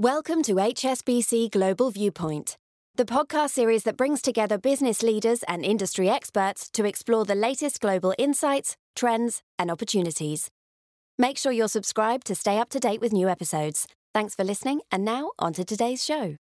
[0.00, 2.56] Welcome to HSBC Global Viewpoint,
[2.96, 7.80] the podcast series that brings together business leaders and industry experts to explore the latest
[7.80, 10.48] global insights, trends, and opportunities.
[11.16, 13.86] Make sure you're subscribed to stay up to date with new episodes.
[14.12, 16.34] Thanks for listening, and now on to today's show.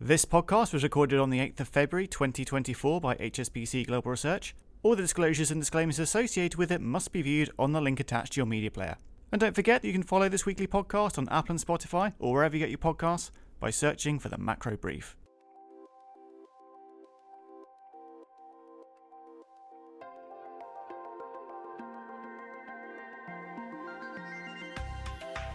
[0.00, 4.54] This podcast was recorded on the 8th of February 2024 by HSBC Global Research.
[4.84, 8.34] All the disclosures and disclaimers associated with it must be viewed on the link attached
[8.34, 8.96] to your media player.
[9.32, 12.32] And don't forget that you can follow this weekly podcast on Apple and Spotify or
[12.32, 13.30] wherever you get your podcasts
[13.60, 15.16] by searching for the Macro Brief.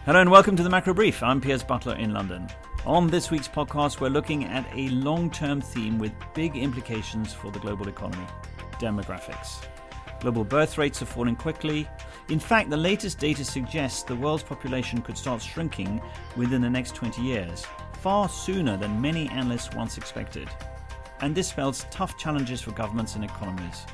[0.06, 1.22] Hello and welcome to the Macro Brief.
[1.22, 2.48] I'm Piers Butler in London.
[2.86, 7.50] On this week's podcast, we're looking at a long term theme with big implications for
[7.50, 8.24] the global economy
[8.78, 9.66] demographics.
[10.20, 11.88] Global birth rates are falling quickly.
[12.28, 16.00] In fact, the latest data suggests the world's population could start shrinking
[16.36, 17.66] within the next 20 years,
[18.00, 20.48] far sooner than many analysts once expected.
[21.20, 23.86] And this spells tough challenges for governments and economies.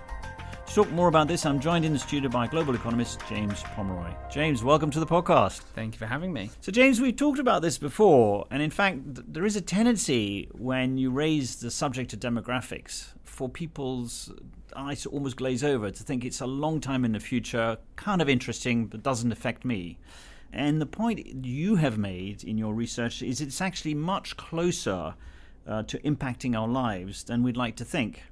[0.73, 4.11] To talk more about this, I'm joined in the studio by global economist James Pomeroy.
[4.31, 5.59] James, welcome to the podcast.
[5.75, 6.51] Thank you for having me.
[6.62, 10.48] So, James, we've talked about this before, and in fact, th- there is a tendency
[10.53, 14.33] when you raise the subject of demographics for people's
[14.75, 18.23] eyes to almost glaze over to think it's a long time in the future, kind
[18.23, 19.98] of interesting, but doesn't affect me.
[20.55, 25.17] And the point you have made in your research is it's actually much closer
[25.67, 28.23] uh, to impacting our lives than we'd like to think.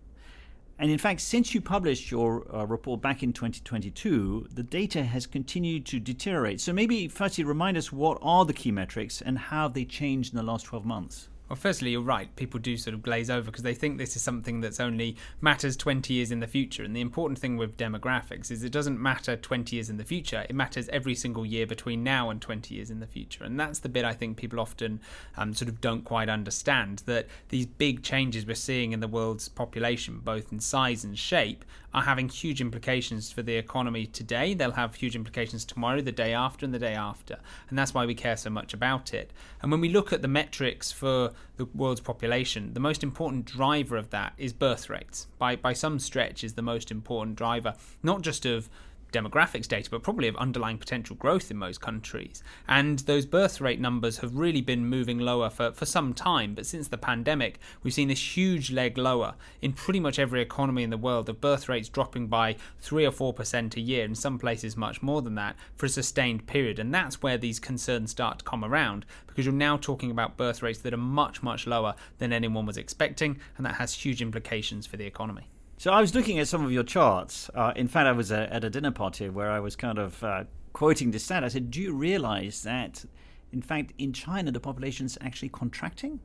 [0.80, 5.26] And in fact, since you published your uh, report back in 2022, the data has
[5.26, 6.58] continued to deteriorate.
[6.58, 10.32] So maybe firstly remind us what are the key metrics and how have they changed
[10.32, 11.28] in the last 12 months?
[11.50, 12.34] Well, firstly, you're right.
[12.36, 15.76] People do sort of glaze over because they think this is something that's only matters
[15.76, 16.84] 20 years in the future.
[16.84, 20.46] And the important thing with demographics is it doesn't matter 20 years in the future.
[20.48, 23.42] It matters every single year between now and 20 years in the future.
[23.42, 25.00] And that's the bit I think people often
[25.36, 29.48] um, sort of don't quite understand that these big changes we're seeing in the world's
[29.48, 34.54] population, both in size and shape, are having huge implications for the economy today.
[34.54, 37.38] They'll have huge implications tomorrow, the day after, and the day after.
[37.68, 39.32] And that's why we care so much about it.
[39.60, 43.96] And when we look at the metrics for the world's population, the most important driver
[43.96, 45.26] of that is birth rates.
[45.38, 48.68] By by some stretch is the most important driver, not just of
[49.12, 52.42] demographics data, but probably of underlying potential growth in most countries.
[52.68, 56.54] And those birth rate numbers have really been moving lower for, for some time.
[56.54, 60.82] But since the pandemic, we've seen this huge leg lower in pretty much every economy
[60.82, 64.38] in the world of birth rates dropping by 3 or 4% a year, in some
[64.38, 66.78] places much more than that, for a sustained period.
[66.78, 70.62] And that's where these concerns start to come around because you're now talking about birth
[70.62, 73.38] rates that are much, much lower than anyone was expecting.
[73.56, 75.48] And that has huge implications for the economy.
[75.80, 77.48] So I was looking at some of your charts.
[77.54, 80.22] Uh, in fact, I was uh, at a dinner party where I was kind of
[80.22, 81.42] uh, quoting this stat.
[81.42, 83.06] I said, "Do you realize that,
[83.50, 86.20] in fact, in China the population's actually contracting?"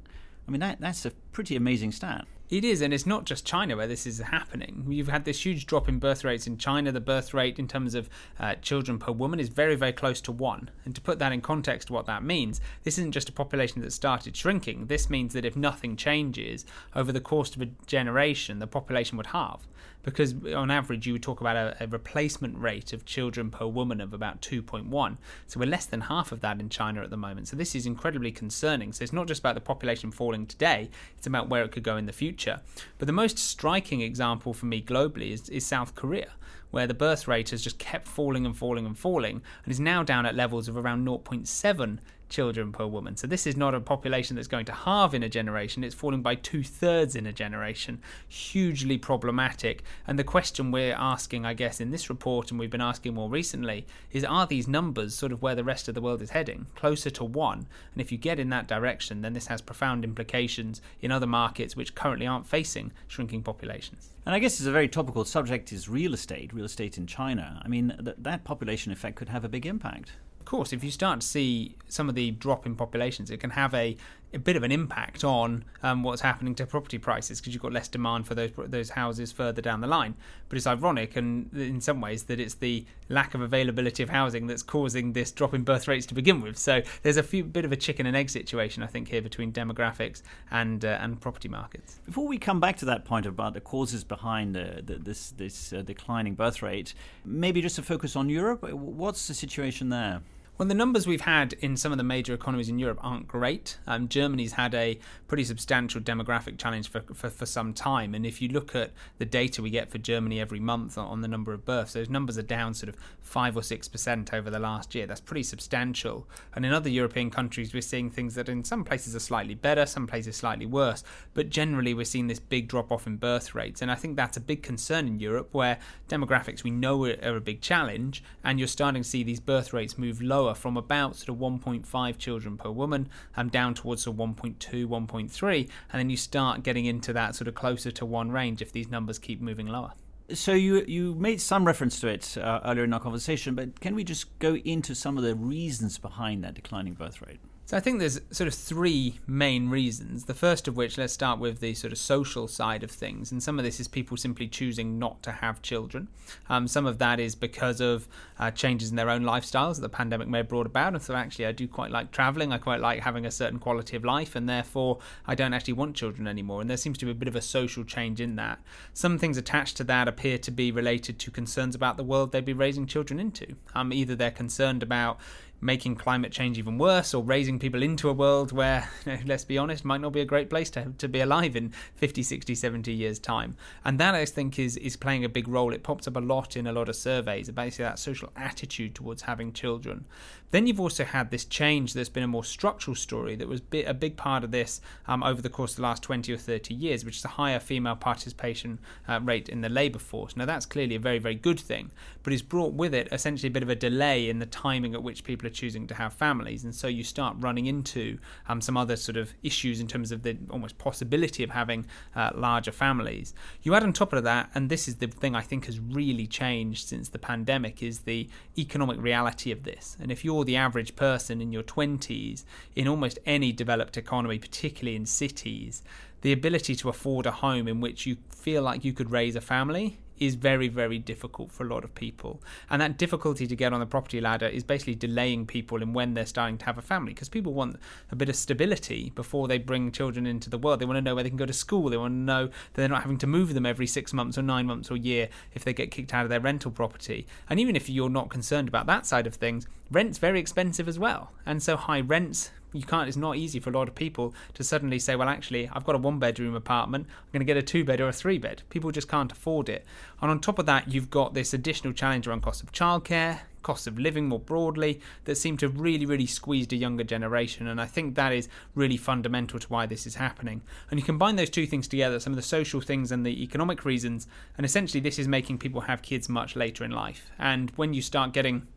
[0.45, 2.27] I mean, that that's a pretty amazing stat.
[2.47, 4.85] It is, and it's not just China where this is happening.
[4.87, 6.91] You've had this huge drop in birth rates in China.
[6.91, 8.07] The birth rate in terms of
[8.39, 10.69] uh, children per woman is very, very close to one.
[10.85, 13.93] And to put that in context, what that means, this isn't just a population that
[13.93, 14.85] started shrinking.
[14.85, 19.27] This means that if nothing changes over the course of a generation, the population would
[19.27, 19.67] halve.
[20.05, 23.99] Because on average, you would talk about a, a replacement rate of children per woman
[23.99, 25.17] of about 2.1.
[25.47, 27.47] So we're less than half of that in China at the moment.
[27.47, 28.93] So this is incredibly concerning.
[28.93, 31.97] So it's not just about the population falling today, it's about where it could go
[31.97, 32.61] in the future.
[32.99, 36.29] But the most striking example for me globally is, is South Korea,
[36.69, 40.03] where the birth rate has just kept falling and falling and falling and is now
[40.03, 41.97] down at levels of around 0.7
[42.35, 43.15] children per woman.
[43.15, 46.21] So this is not a population that's going to halve in a generation, it's falling
[46.21, 48.01] by two thirds in a generation.
[48.27, 49.83] Hugely problematic.
[50.05, 53.29] And the question we're asking, I guess, in this report, and we've been asking more
[53.29, 56.65] recently, is are these numbers sort of where the rest of the world is heading?
[56.75, 57.67] Closer to one.
[57.93, 61.77] And if you get in that direction, then this has profound implications in other markets
[61.77, 64.09] which currently aren't facing shrinking populations.
[64.25, 67.61] And I guess it's a very topical subject is real estate, real estate in China.
[67.63, 70.11] I mean, th- that population effect could have a big impact
[70.45, 73.73] course, if you start to see some of the drop in populations, it can have
[73.73, 73.95] a,
[74.33, 77.71] a bit of an impact on um, what's happening to property prices because you've got
[77.71, 80.15] less demand for those those houses further down the line.
[80.49, 84.47] But it's ironic, and in some ways, that it's the lack of availability of housing
[84.47, 86.57] that's causing this drop in birth rates to begin with.
[86.57, 89.51] So there's a few bit of a chicken and egg situation, I think, here between
[89.51, 90.21] demographics
[90.51, 91.99] and uh, and property markets.
[92.05, 95.81] Before we come back to that point about the causes behind the, this this uh,
[95.81, 96.93] declining birth rate,
[97.23, 98.63] maybe just to focus on Europe.
[98.71, 100.21] What's the situation there?
[100.57, 103.77] Well, the numbers we've had in some of the major economies in Europe aren't great.
[103.87, 104.97] Um, Germany's had a
[105.27, 108.15] pretty substantial demographic challenge for, for, for, some time.
[108.15, 111.27] And if you look at the data we get for Germany every month on the
[111.27, 114.95] number of births, those numbers are down sort of 5 or 6% over the last
[114.95, 115.05] year.
[115.05, 116.25] That's pretty substantial.
[116.55, 119.85] And in other European countries, we're seeing things that in some places are slightly better,
[119.85, 121.03] some places slightly worse.
[121.33, 123.81] But generally, we're seeing this big drop off in birth rates.
[123.81, 127.35] And I think that's a big concern in Europe where demographics we know are, are
[127.35, 128.23] a big challenge.
[128.41, 131.35] And you're starting to see these birth rates move lower lower from about sort of
[131.37, 136.85] 1.5 children per woman and down towards the 1.2, 1.3, and then you start getting
[136.85, 139.93] into that sort of closer to one range if these numbers keep moving lower.
[140.33, 143.93] So you you made some reference to it uh, earlier in our conversation, but can
[143.93, 147.39] we just go into some of the reasons behind that declining birth rate?
[147.67, 150.25] So I think there's sort of three main reasons.
[150.25, 153.41] The first of which, let's start with the sort of social side of things, and
[153.41, 156.07] some of this is people simply choosing not to have children.
[156.47, 158.07] Um, some of that is because of
[158.37, 160.93] uh, changes in their own lifestyles that the pandemic may have brought about.
[160.93, 162.53] And so actually, I do quite like traveling.
[162.53, 165.95] I quite like having a certain quality of life, and therefore I don't actually want
[165.95, 166.61] children anymore.
[166.61, 168.59] And there seems to be a bit of a social change in that.
[168.93, 172.45] Some things attached to that appear to be related to concerns about the world they'd
[172.45, 173.55] be raising children into.
[173.73, 175.19] Um, either they're concerned about
[175.61, 178.89] making climate change even worse or raising people into a world where,
[179.25, 182.23] let's be honest, might not be a great place to, to be alive in 50,
[182.23, 183.55] 60, 70 years' time.
[183.83, 185.73] And that, I think, is, is playing a big role.
[185.73, 189.23] It pops up a lot in a lot of surveys about that social attitude towards
[189.23, 190.05] having children.
[190.51, 193.93] Then you've also had this change that's been a more structural story that was a
[193.93, 197.03] big part of this um, over the course of the last 20 or 30 years,
[197.03, 200.37] which is a higher female participation uh, rate in the labour force.
[200.37, 201.91] Now, that's clearly a very, very good thing,
[202.23, 205.03] but it's brought with it essentially a bit of a delay in the timing at
[205.03, 206.63] which people are choosing to have families.
[206.63, 210.23] And so you start running into um, some other sort of issues in terms of
[210.23, 213.33] the almost possibility of having uh, larger families.
[213.61, 216.27] You add on top of that, and this is the thing I think has really
[216.27, 218.27] changed since the pandemic, is the
[218.57, 219.97] economic reality of this.
[219.99, 222.43] And if you're the average person in your 20s
[222.75, 225.83] in almost any developed economy, particularly in cities,
[226.21, 229.41] the ability to afford a home in which you feel like you could raise a
[229.41, 232.41] family is very, very difficult for a lot of people.
[232.69, 236.13] And that difficulty to get on the property ladder is basically delaying people in when
[236.13, 237.77] they're starting to have a family because people want
[238.11, 240.79] a bit of stability before they bring children into the world.
[240.79, 241.89] They want to know where they can go to school.
[241.89, 244.41] They want to know that they're not having to move them every six months or
[244.41, 247.27] nine months or year if they get kicked out of their rental property.
[247.49, 250.99] And even if you're not concerned about that side of things, rent's very expensive as
[250.99, 251.31] well.
[251.45, 254.63] And so high rents you can't it's not easy for a lot of people to
[254.63, 257.07] suddenly say well actually i've got a one bedroom apartment.
[257.07, 259.69] I'm going to get a two bed or a three bed people just can't afford
[259.69, 259.85] it.
[260.21, 263.87] And on top of that you've got this additional challenge around cost of childcare cost
[263.87, 267.67] of living more broadly that seem to really really squeeze the younger generation.
[267.67, 270.61] And i think that is really fundamental to why this is happening.
[270.91, 273.85] And you combine those two things together some of the social things and the economic
[273.85, 274.27] reasons
[274.57, 277.31] and essentially this is making people have kids much later in life.
[277.39, 278.67] And when you start getting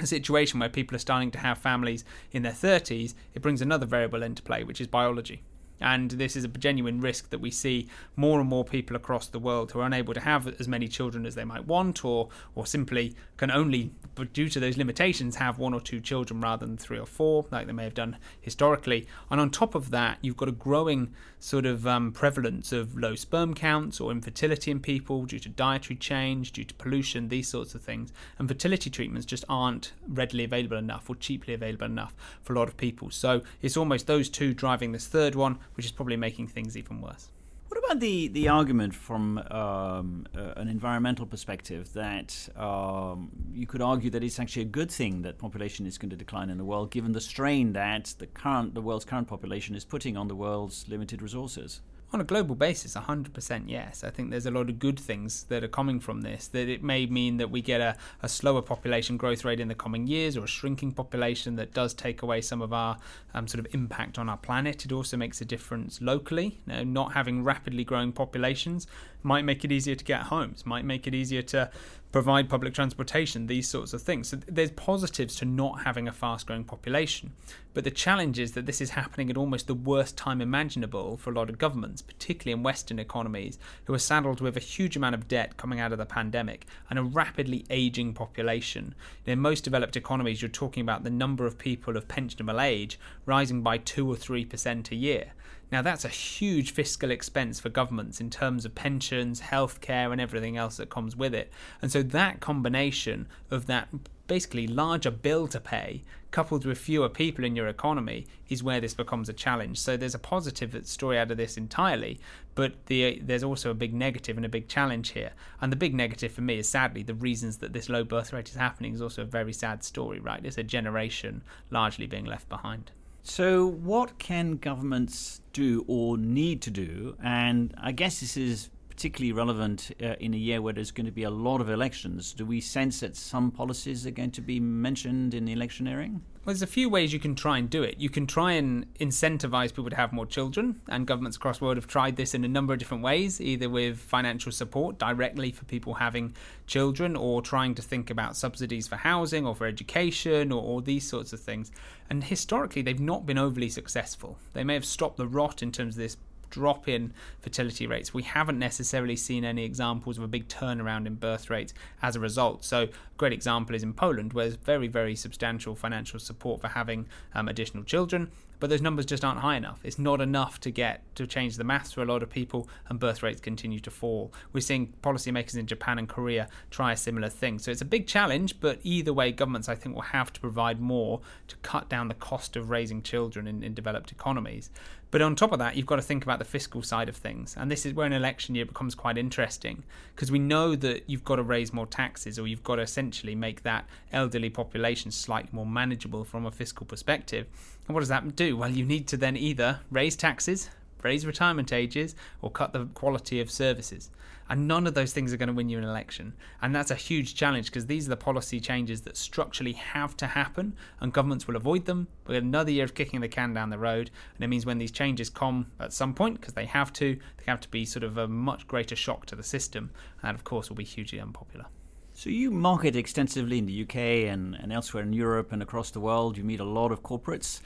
[0.00, 3.86] a situation where people are starting to have families in their 30s, it brings another
[3.86, 5.42] variable into play, which is biology.
[5.80, 9.38] And this is a genuine risk that we see more and more people across the
[9.38, 12.66] world who are unable to have as many children as they might want, or or
[12.66, 13.92] simply can only,
[14.32, 17.66] due to those limitations, have one or two children rather than three or four, like
[17.66, 19.06] they may have done historically.
[19.30, 23.14] And on top of that, you've got a growing sort of um, prevalence of low
[23.14, 27.76] sperm counts or infertility in people due to dietary change, due to pollution, these sorts
[27.76, 28.12] of things.
[28.38, 32.66] And fertility treatments just aren't readily available enough or cheaply available enough for a lot
[32.66, 33.10] of people.
[33.10, 37.00] So it's almost those two driving this third one which is probably making things even
[37.00, 37.30] worse.
[37.68, 43.82] What about the, the argument from um, uh, an environmental perspective that um, you could
[43.82, 46.64] argue that it's actually a good thing that population is going to decline in the
[46.64, 50.34] world, given the strain that the current the world's current population is putting on the
[50.34, 51.82] world's limited resources?
[52.10, 54.02] On a global basis, 100% yes.
[54.02, 56.48] I think there's a lot of good things that are coming from this.
[56.48, 59.74] That it may mean that we get a, a slower population growth rate in the
[59.74, 62.96] coming years or a shrinking population that does take away some of our
[63.34, 64.86] um, sort of impact on our planet.
[64.86, 66.58] It also makes a difference locally.
[66.66, 68.86] You know, not having rapidly growing populations
[69.22, 71.70] might make it easier to get homes, might make it easier to
[72.10, 74.28] provide public transportation, these sorts of things.
[74.28, 77.32] So there's positives to not having a fast growing population.
[77.74, 81.30] But the challenge is that this is happening at almost the worst time imaginable for
[81.30, 85.14] a lot of governments, particularly in Western economies, who are saddled with a huge amount
[85.14, 88.94] of debt coming out of the pandemic and a rapidly aging population.
[89.26, 93.62] In most developed economies, you're talking about the number of people of pensionable age rising
[93.62, 95.32] by 2 or 3% a year.
[95.70, 100.56] Now, that's a huge fiscal expense for governments in terms of pensions, healthcare, and everything
[100.56, 101.52] else that comes with it.
[101.82, 103.88] And so, that combination of that
[104.26, 108.94] basically larger bill to pay coupled with fewer people in your economy, is where this
[108.94, 109.78] becomes a challenge.
[109.78, 112.20] So there's a positive story out of this entirely,
[112.54, 115.32] but the, there's also a big negative and a big challenge here.
[115.60, 118.48] And the big negative for me is sadly the reasons that this low birth rate
[118.48, 120.44] is happening is also a very sad story, right?
[120.44, 122.90] It's a generation largely being left behind.
[123.30, 127.14] So, what can governments do or need to do?
[127.22, 131.12] And I guess this is particularly relevant uh, in a year where there's going to
[131.12, 132.32] be a lot of elections.
[132.32, 136.20] Do we sense that some policies are going to be mentioned in electioneering?
[136.44, 137.98] Well, there's a few ways you can try and do it.
[137.98, 141.76] You can try and incentivize people to have more children, and governments across the world
[141.76, 145.64] have tried this in a number of different ways, either with financial support directly for
[145.66, 146.34] people having
[146.66, 151.06] children, or trying to think about subsidies for housing or for education or, or these
[151.06, 151.70] sorts of things.
[152.10, 154.38] And historically, they've not been overly successful.
[154.54, 156.16] They may have stopped the rot in terms of this
[156.50, 158.12] drop in fertility rates.
[158.12, 162.20] We haven't necessarily seen any examples of a big turnaround in birth rates as a
[162.20, 162.64] result.
[162.64, 166.68] So, a great example is in Poland, where there's very, very substantial financial support for
[166.68, 169.80] having um, additional children but those numbers just aren't high enough.
[169.84, 172.98] It's not enough to get to change the maths for a lot of people, and
[172.98, 174.32] birth rates continue to fall.
[174.52, 177.58] We're seeing policymakers in Japan and Korea try a similar thing.
[177.58, 180.80] So it's a big challenge, but either way, governments I think will have to provide
[180.80, 184.70] more to cut down the cost of raising children in, in developed economies.
[185.10, 187.56] But on top of that, you've got to think about the fiscal side of things.
[187.56, 189.84] And this is where an election year becomes quite interesting
[190.14, 193.34] because we know that you've got to raise more taxes or you've got to essentially
[193.34, 197.46] make that elderly population slightly more manageable from a fiscal perspective.
[197.86, 198.47] And what does that do?
[198.52, 200.70] Well, you need to then either raise taxes,
[201.02, 204.10] raise retirement ages, or cut the quality of services.
[204.50, 206.32] And none of those things are going to win you an election.
[206.62, 210.26] And that's a huge challenge because these are the policy changes that structurally have to
[210.26, 212.08] happen, and governments will avoid them.
[212.26, 214.10] We have another year of kicking the can down the road.
[214.34, 217.44] And it means when these changes come at some point, because they have to, they
[217.46, 219.90] have to be sort of a much greater shock to the system.
[220.22, 221.66] And of course, will be hugely unpopular.
[222.14, 223.96] So you market extensively in the UK
[224.32, 226.36] and, and elsewhere in Europe and across the world.
[226.36, 227.60] You meet a lot of corporates.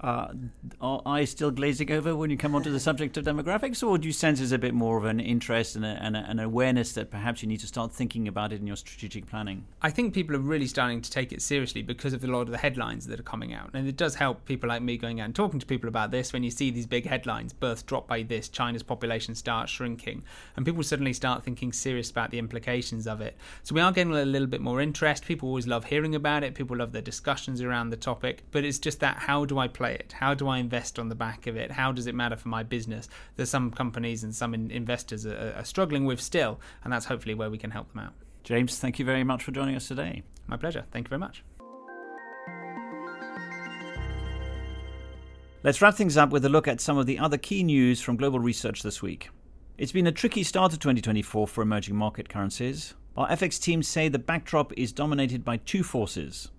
[0.00, 0.28] Uh,
[0.80, 4.06] are eyes still glazing over when you come onto the subject of demographics, or do
[4.06, 6.92] you sense there's a bit more of an interest and, a, and a, an awareness
[6.92, 9.64] that perhaps you need to start thinking about it in your strategic planning?
[9.80, 12.50] I think people are really starting to take it seriously because of a lot of
[12.50, 13.70] the headlines that are coming out.
[13.72, 16.32] And it does help people like me going out and talking to people about this
[16.32, 20.22] when you see these big headlines births drop by this, China's population starts shrinking,
[20.56, 23.36] and people suddenly start thinking serious about the implications of it.
[23.62, 25.24] So we are getting a little bit more interest.
[25.24, 28.78] People always love hearing about it, people love the discussions around the topic, but it's
[28.78, 30.12] just that how do I play it?
[30.12, 31.70] How do I invest on the back of it?
[31.70, 33.08] How does it matter for my business?
[33.36, 37.50] There's some companies and some investors are, are struggling with still, and that's hopefully where
[37.50, 38.14] we can help them out.
[38.44, 40.22] James, thank you very much for joining us today.
[40.46, 40.84] My pleasure.
[40.92, 41.42] Thank you very much.
[45.62, 48.16] Let's wrap things up with a look at some of the other key news from
[48.16, 49.30] global research this week.
[49.78, 52.94] It's been a tricky start to 2024 for emerging market currencies.
[53.16, 56.50] Our FX teams say the backdrop is dominated by two forces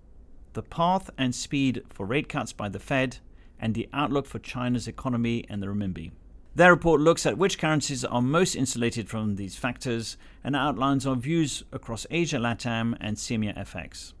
[0.58, 3.18] the path and speed for rate cuts by the Fed,
[3.60, 6.10] and the outlook for China's economy and the renminbi.
[6.56, 11.14] Their report looks at which currencies are most insulated from these factors and outlines our
[11.14, 14.14] views across Asia, LATAM, and CEMEA FX.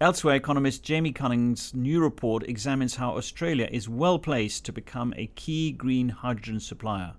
[0.00, 5.26] Elsewhere, economist Jamie Culling's new report examines how Australia is well placed to become a
[5.34, 7.12] key green hydrogen supplier.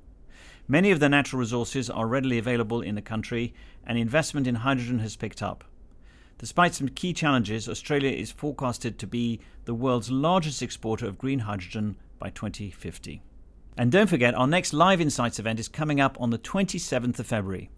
[0.67, 3.53] Many of the natural resources are readily available in the country,
[3.85, 5.63] and investment in hydrogen has picked up.
[6.37, 11.39] Despite some key challenges, Australia is forecasted to be the world's largest exporter of green
[11.39, 13.21] hydrogen by 2050.
[13.77, 17.27] And don't forget, our next Live Insights event is coming up on the 27th of
[17.27, 17.69] February,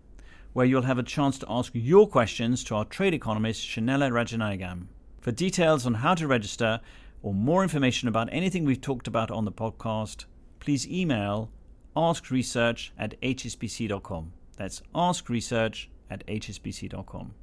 [0.53, 4.87] where you'll have a chance to ask your questions to our trade economist, Shanella Rajanayagam.
[5.21, 6.81] For details on how to register
[7.21, 10.25] or more information about anything we've talked about on the podcast,
[10.59, 11.49] please email
[11.95, 14.33] askresearch at hsbc.com.
[14.57, 17.33] That's askresearch at hsbc.com.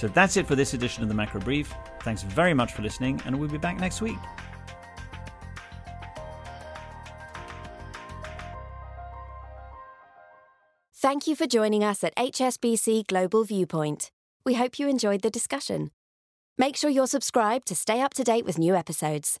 [0.00, 1.74] So that's it for this edition of the Macro Brief.
[2.00, 4.16] Thanks very much for listening, and we'll be back next week.
[10.94, 14.10] Thank you for joining us at HSBC Global Viewpoint.
[14.42, 15.90] We hope you enjoyed the discussion.
[16.56, 19.38] Make sure you're subscribed to stay up to date with new episodes.